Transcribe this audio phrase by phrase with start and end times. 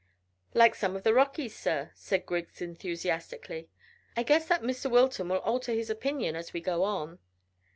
[0.55, 3.69] "Like some of the Rockies, sir," cried Griggs enthusiastically.
[4.17, 7.19] "I guess that Mr Wilton will alter his opinion as we go on."